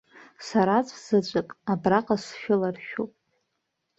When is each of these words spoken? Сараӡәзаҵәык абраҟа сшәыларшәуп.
Сараӡәзаҵәык 0.45 1.49
абраҟа 1.71 2.15
сшәыларшәуп. 2.23 3.11